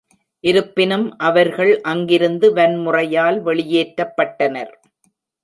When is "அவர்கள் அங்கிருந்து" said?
1.19-2.53